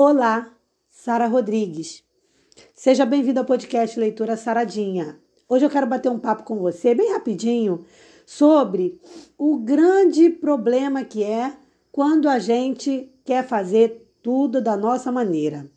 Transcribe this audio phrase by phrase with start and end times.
[0.00, 0.54] Olá,
[0.88, 2.04] Sara Rodrigues.
[2.72, 5.18] Seja bem-vindo ao podcast Leitura Saradinha.
[5.48, 7.84] Hoje eu quero bater um papo com você, bem rapidinho,
[8.24, 9.00] sobre
[9.36, 11.52] o grande problema que é
[11.90, 15.68] quando a gente quer fazer tudo da nossa maneira.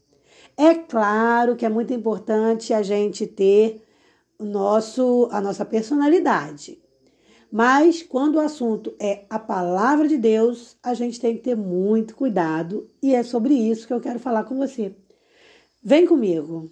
[0.56, 3.82] É claro que é muito importante a gente ter
[4.40, 6.80] nosso, a nossa personalidade.
[7.52, 12.16] Mas quando o assunto é a palavra de Deus, a gente tem que ter muito
[12.16, 14.96] cuidado e é sobre isso que eu quero falar com você.
[15.84, 16.72] Vem comigo.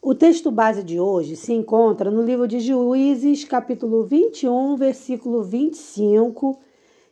[0.00, 6.60] O texto base de hoje se encontra no livro de Juízes, capítulo 21, versículo 25,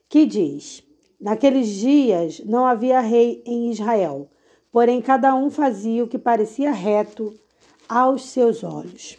[0.09, 0.85] que diz:
[1.21, 4.31] Naqueles dias não havia rei em Israel,
[4.71, 7.35] porém cada um fazia o que parecia reto
[7.89, 9.19] aos seus olhos.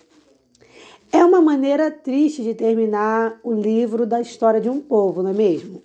[1.11, 5.33] É uma maneira triste de terminar o livro da história de um povo, não é
[5.33, 5.81] mesmo?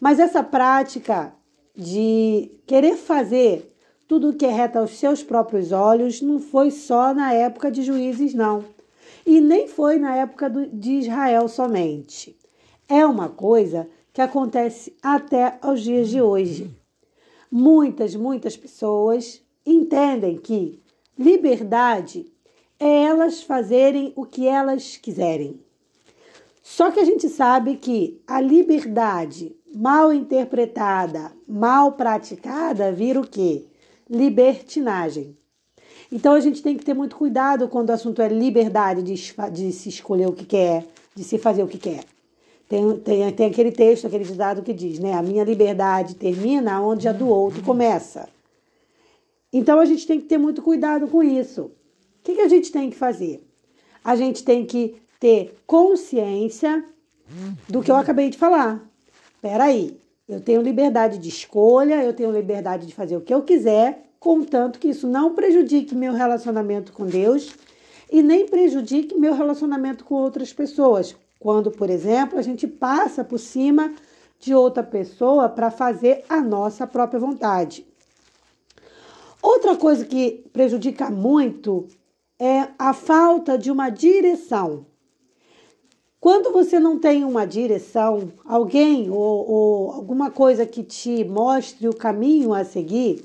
[0.00, 1.32] Mas essa prática
[1.74, 3.72] de querer fazer
[4.08, 7.82] tudo o que é reto aos seus próprios olhos não foi só na época de
[7.82, 8.64] juízes, não.
[9.24, 12.36] E nem foi na época de Israel somente.
[12.88, 16.70] É uma coisa que acontece até aos dias de hoje.
[17.50, 20.80] Muitas, muitas pessoas entendem que
[21.18, 22.26] Liberdade
[22.78, 25.58] é elas fazerem o que elas quiserem.
[26.62, 33.64] Só que a gente sabe que a liberdade mal interpretada, mal praticada, vira o quê?
[34.10, 35.36] Libertinagem.
[36.10, 39.14] Então a gente tem que ter muito cuidado quando o assunto é liberdade de,
[39.52, 42.04] de se escolher o que quer, de se fazer o que quer.
[42.68, 45.14] Tem, tem, tem aquele texto, aquele ditado que diz, né?
[45.14, 48.28] A minha liberdade termina onde a do outro começa.
[49.52, 51.62] Então a gente tem que ter muito cuidado com isso.
[51.62, 51.72] O
[52.22, 53.46] que, que a gente tem que fazer?
[54.02, 56.84] A gente tem que ter consciência
[57.68, 58.88] do que eu acabei de falar.
[59.40, 64.10] Peraí, eu tenho liberdade de escolha, eu tenho liberdade de fazer o que eu quiser,
[64.18, 67.54] contanto que isso não prejudique meu relacionamento com Deus
[68.10, 71.16] e nem prejudique meu relacionamento com outras pessoas.
[71.38, 73.94] Quando, por exemplo, a gente passa por cima
[74.38, 77.86] de outra pessoa para fazer a nossa própria vontade.
[79.46, 81.86] Outra coisa que prejudica muito
[82.36, 84.84] é a falta de uma direção.
[86.18, 91.94] Quando você não tem uma direção, alguém ou, ou, alguma coisa que te mostre o
[91.94, 93.22] caminho a seguir,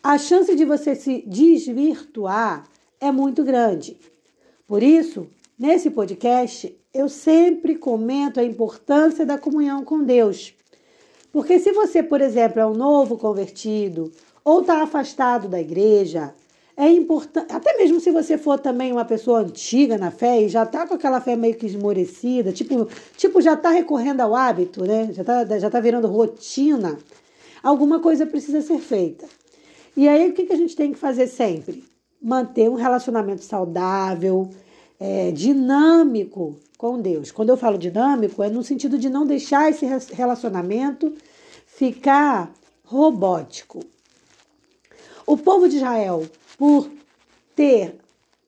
[0.00, 2.64] a chance de você se desvirtuar
[3.00, 3.98] é muito grande.
[4.68, 5.26] Por isso,
[5.58, 10.54] nesse podcast, eu sempre comento a importância da comunhão com Deus.
[11.32, 14.12] Porque se você, por exemplo, é um novo convertido
[14.50, 16.34] ou está afastado da igreja,
[16.76, 20.64] é importante, até mesmo se você for também uma pessoa antiga na fé e já
[20.64, 25.10] está com aquela fé meio que esmorecida, tipo, tipo já está recorrendo ao hábito, né?
[25.12, 26.98] Já está já tá virando rotina,
[27.62, 29.26] alguma coisa precisa ser feita.
[29.96, 31.84] E aí o que, que a gente tem que fazer sempre?
[32.20, 34.50] Manter um relacionamento saudável,
[34.98, 37.30] é, dinâmico com Deus.
[37.30, 41.14] Quando eu falo dinâmico, é no sentido de não deixar esse relacionamento
[41.66, 42.52] ficar
[42.84, 43.80] robótico.
[45.30, 46.26] O povo de Israel,
[46.58, 46.90] por
[47.54, 47.94] ter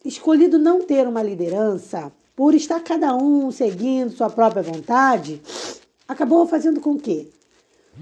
[0.05, 5.41] escolhido não ter uma liderança, por estar cada um seguindo sua própria vontade,
[6.09, 7.31] acabou fazendo com que?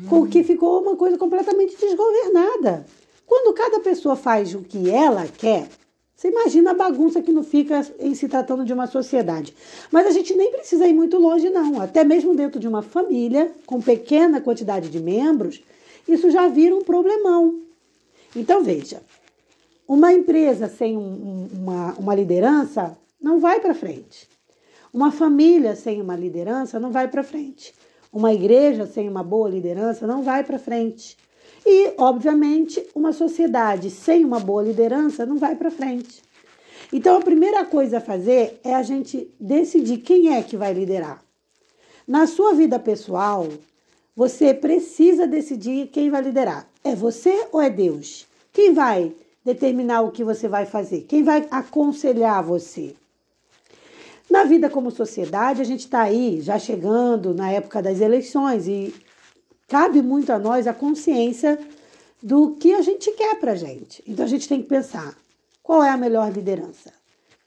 [0.08, 2.86] Com que ficou uma coisa completamente desgovernada.
[3.26, 5.68] Quando cada pessoa faz o que ela quer,
[6.16, 9.54] você imagina a bagunça que não fica em se tratando de uma sociedade.
[9.92, 11.82] Mas a gente nem precisa ir muito longe, não.
[11.82, 15.62] Até mesmo dentro de uma família, com pequena quantidade de membros,
[16.08, 17.68] isso já vira um problemão.
[18.34, 19.02] Então, veja,
[19.86, 24.28] uma empresa sem um, uma, uma liderança não vai para frente.
[24.92, 27.74] Uma família sem uma liderança não vai para frente.
[28.12, 31.16] Uma igreja sem uma boa liderança não vai para frente.
[31.64, 36.22] E, obviamente, uma sociedade sem uma boa liderança não vai para frente.
[36.92, 41.22] Então, a primeira coisa a fazer é a gente decidir quem é que vai liderar.
[42.06, 43.46] Na sua vida pessoal,
[44.20, 46.68] você precisa decidir quem vai liderar.
[46.84, 48.26] É você ou é Deus?
[48.52, 51.06] Quem vai determinar o que você vai fazer?
[51.08, 52.94] Quem vai aconselhar você?
[54.28, 58.94] Na vida como sociedade, a gente está aí já chegando na época das eleições e
[59.66, 61.58] cabe muito a nós a consciência
[62.22, 64.04] do que a gente quer para a gente.
[64.06, 65.16] Então a gente tem que pensar
[65.62, 66.92] qual é a melhor liderança.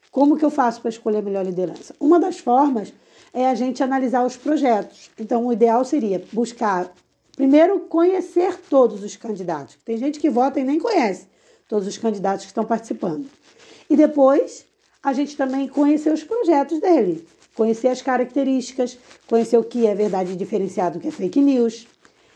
[0.10, 1.96] Como que eu faço para escolher a melhor liderança?
[2.00, 2.92] Uma das formas
[3.34, 5.10] é a gente analisar os projetos.
[5.20, 6.94] Então, o ideal seria buscar,
[7.36, 9.78] primeiro, conhecer todos os candidatos.
[9.84, 11.28] Tem gente que vota e nem conhece
[11.68, 13.26] todos os candidatos que estão participando.
[13.90, 14.66] E depois,
[15.02, 17.28] a gente também conhecer os projetos dele.
[17.56, 18.98] conhecer as características,
[19.28, 21.88] conhecer o que é verdade diferenciado, o que é fake news.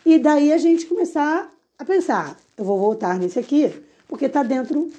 [0.06, 3.72] E daí a gente começar a pensar, eu vou voltar nesse aqui,
[4.08, 4.90] porque está dentro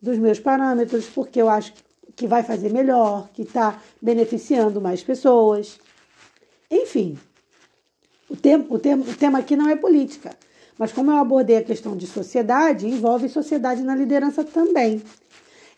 [0.00, 1.72] dos meus parâmetros, porque eu acho
[2.16, 5.78] que vai fazer melhor, que está beneficiando mais pessoas.
[6.70, 7.18] Enfim,
[8.28, 10.30] o, tempo, o, tema, o tema aqui não é política,
[10.78, 15.02] mas como eu abordei a questão de sociedade, envolve sociedade na liderança também.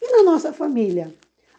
[0.00, 1.12] E na nossa família?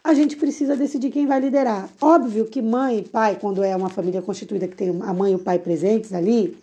[0.03, 1.89] A gente precisa decidir quem vai liderar.
[2.01, 5.35] Óbvio que mãe e pai, quando é uma família constituída que tem a mãe e
[5.35, 6.57] o pai presentes ali,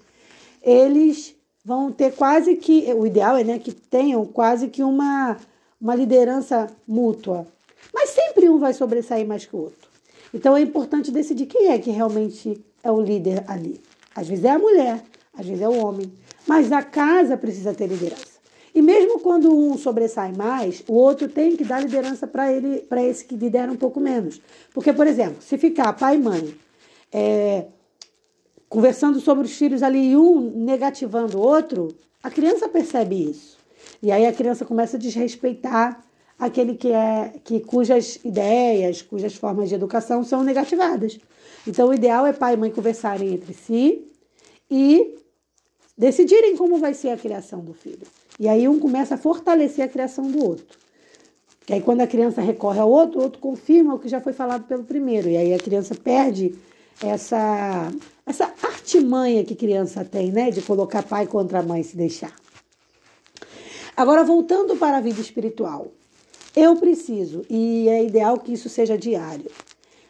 [0.62, 1.34] eles
[1.64, 2.90] vão ter quase que.
[2.94, 5.37] O ideal é né, que tenham quase que uma,
[5.81, 7.46] uma liderança mútua.
[7.93, 9.89] Mas sempre um vai sobressair mais que o outro.
[10.33, 13.81] Então é importante decidir quem é que realmente é o líder ali.
[14.15, 15.03] Às vezes é a mulher,
[15.33, 16.13] às vezes é o homem.
[16.47, 18.35] Mas a casa precisa ter liderança.
[18.75, 23.03] E mesmo quando um sobressai mais, o outro tem que dar liderança para ele, para
[23.03, 24.41] esse que lidera um pouco menos.
[24.73, 26.55] Porque, por exemplo, se ficar pai e mãe
[27.13, 27.67] é,
[28.69, 31.89] conversando sobre os filhos ali e um negativando o outro,
[32.21, 33.57] a criança percebe isso.
[34.03, 36.05] E aí a criança começa a desrespeitar
[36.39, 41.19] aquele que é que cujas ideias, cujas formas de educação são negativadas.
[41.67, 44.07] Então o ideal é pai e mãe conversarem entre si
[44.71, 45.17] e
[45.97, 48.07] decidirem como vai ser a criação do filho.
[48.39, 50.79] E aí um começa a fortalecer a criação do outro.
[51.65, 54.33] Que aí quando a criança recorre ao outro, o outro confirma o que já foi
[54.33, 55.29] falado pelo primeiro.
[55.29, 56.55] E aí a criança perde
[57.03, 57.91] essa
[58.27, 62.35] essa artimanha que criança tem, né, de colocar pai contra mãe se deixar.
[63.97, 65.93] Agora voltando para a vida espiritual.
[66.56, 69.51] Eu preciso, e é ideal que isso seja diário,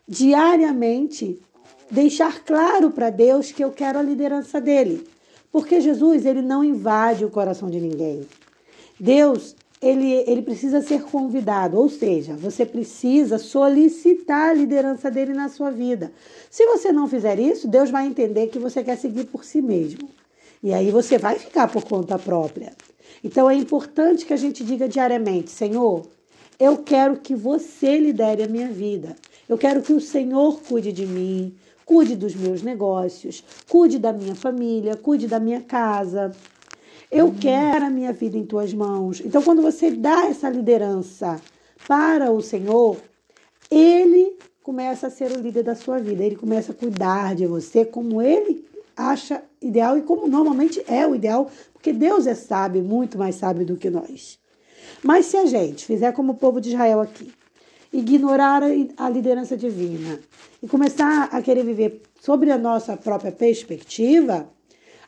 [0.06, 1.40] diariamente
[1.90, 5.06] deixar claro para Deus que eu quero a liderança dele.
[5.50, 8.26] Porque Jesus, ele não invade o coração de ninguém.
[8.98, 15.48] Deus, ele, ele precisa ser convidado, ou seja, você precisa solicitar a liderança dele na
[15.48, 16.12] sua vida.
[16.50, 20.08] Se você não fizer isso, Deus vai entender que você quer seguir por si mesmo.
[20.62, 22.72] E aí você vai ficar por conta própria.
[23.22, 26.06] Então é importante que a gente diga diariamente: Senhor,
[26.58, 29.16] eu quero que você lidere a minha vida.
[29.48, 31.54] Eu quero que o Senhor cuide de mim
[31.84, 36.32] cuide dos meus negócios, cuide da minha família, cuide da minha casa.
[37.10, 39.20] Eu quero a minha vida em tuas mãos.
[39.24, 41.40] Então, quando você dá essa liderança
[41.86, 42.96] para o Senhor,
[43.70, 46.24] ele começa a ser o líder da sua vida.
[46.24, 48.66] Ele começa a cuidar de você como ele
[48.96, 53.66] acha ideal e como normalmente é o ideal, porque Deus é sábio, muito mais sábio
[53.66, 54.38] do que nós.
[55.02, 57.32] Mas se a gente fizer como o povo de Israel aqui,
[57.92, 58.62] ignorar
[58.96, 60.18] a liderança divina
[60.62, 64.48] e começar a querer viver sobre a nossa própria perspectiva,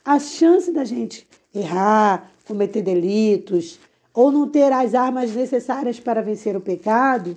[0.04, 3.78] a chance da gente errar, cometer delitos
[4.14, 7.36] ou não ter as armas necessárias para vencer o pecado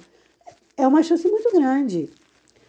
[0.78, 2.10] é uma chance muito grande.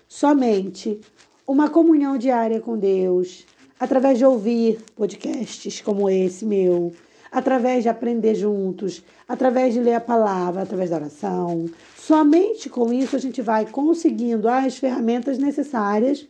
[0.09, 1.01] Somente
[1.47, 3.47] uma comunhão diária com Deus,
[3.79, 6.93] através de ouvir podcasts como esse meu,
[7.31, 11.69] através de aprender juntos, através de ler a palavra, através da oração.
[11.97, 16.27] Somente com isso a gente vai conseguindo as ferramentas necessárias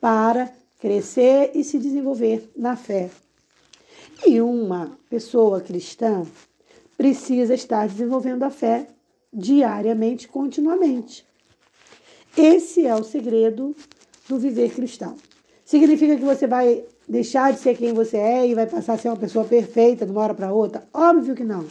[0.00, 0.50] para
[0.80, 3.10] crescer e se desenvolver na fé.
[4.26, 6.26] E uma pessoa cristã
[6.96, 8.86] precisa estar desenvolvendo a fé
[9.32, 11.24] diariamente, continuamente.
[12.36, 13.74] Esse é o segredo
[14.28, 15.16] do viver cristão.
[15.64, 19.08] Significa que você vai deixar de ser quem você é e vai passar a ser
[19.08, 20.84] uma pessoa perfeita de uma hora para outra?
[20.94, 21.66] Óbvio que não.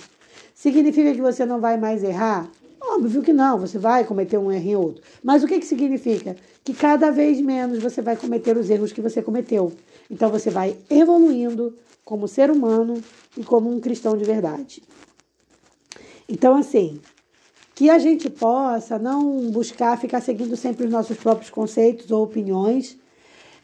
[0.54, 2.52] Significa que você não vai mais errar?
[2.82, 5.02] Óbvio que não, você vai cometer um erro em outro.
[5.24, 6.36] Mas o que, que significa?
[6.62, 9.72] Que cada vez menos você vai cometer os erros que você cometeu.
[10.12, 13.02] Então você vai evoluindo como ser humano
[13.38, 14.84] e como um cristão de verdade.
[16.28, 17.00] Então, assim,
[17.74, 22.98] que a gente possa não buscar ficar seguindo sempre os nossos próprios conceitos ou opiniões,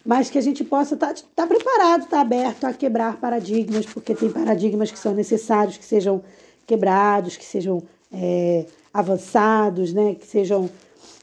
[0.05, 3.87] mas que a gente possa estar tá, tá preparado, estar tá aberto a quebrar paradigmas,
[3.87, 6.23] porque tem paradigmas que são necessários que sejam
[6.67, 7.81] quebrados, que sejam
[8.13, 10.13] é, avançados, né?
[10.13, 10.69] que sejam.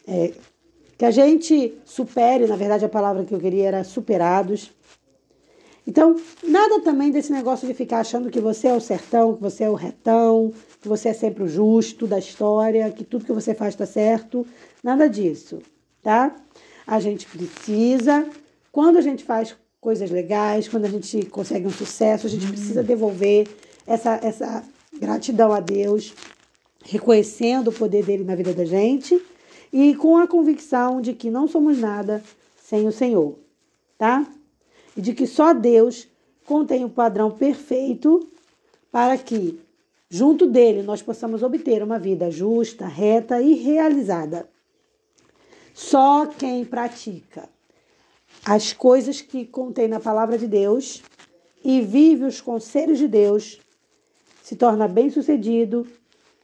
[0.06, 0.32] É,
[0.98, 4.72] que a gente supere, na verdade a palavra que eu queria era superados.
[5.84, 9.64] Então, nada também desse negócio de ficar achando que você é o sertão, que você
[9.64, 13.52] é o retão, que você é sempre o justo da história, que tudo que você
[13.52, 14.46] faz está certo.
[14.82, 15.60] Nada disso,
[16.00, 16.36] tá?
[16.86, 18.24] A gente precisa
[18.72, 22.82] quando a gente faz coisas legais, quando a gente consegue um sucesso, a gente precisa
[22.82, 23.46] devolver
[23.86, 24.64] essa, essa
[24.98, 26.14] gratidão a Deus,
[26.82, 29.20] reconhecendo o poder dele na vida da gente
[29.70, 32.24] e com a convicção de que não somos nada
[32.64, 33.38] sem o Senhor,
[33.98, 34.26] tá?
[34.96, 36.08] E de que só Deus
[36.46, 38.26] contém o padrão perfeito
[38.90, 39.60] para que,
[40.08, 44.48] junto dele, nós possamos obter uma vida justa, reta e realizada.
[45.74, 47.48] Só quem pratica
[48.44, 51.02] as coisas que contém na palavra de Deus
[51.64, 53.60] e vive os conselhos de Deus
[54.42, 55.86] se torna bem-sucedido,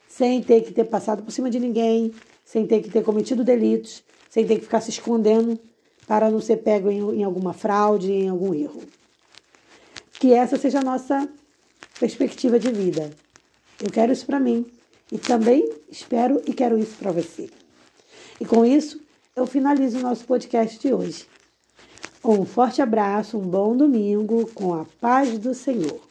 [0.08, 2.14] sem ter que ter passado por cima de ninguém,
[2.44, 5.58] sem ter que ter cometido delitos, sem ter que ficar se escondendo
[6.06, 8.82] para não ser pego em, em alguma fraude, em algum erro.
[10.12, 11.28] Que essa seja a nossa
[11.98, 13.10] perspectiva de vida.
[13.82, 14.66] Eu quero isso para mim
[15.10, 17.50] e também espero e quero isso para você.
[18.40, 19.00] E com isso,
[19.34, 21.26] eu finalizo o nosso podcast de hoje.
[22.25, 26.07] Um forte abraço, um bom domingo com a paz do Senhor.